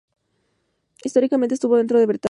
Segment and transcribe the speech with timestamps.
[1.03, 2.19] Históricamente estuvo dentro de Bretaña.